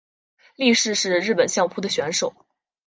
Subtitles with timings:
[0.55, 2.33] 力士是日本相扑的选手。